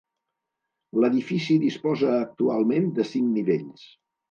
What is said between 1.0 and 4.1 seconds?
L'edifici disposa actualment de cinc nivells.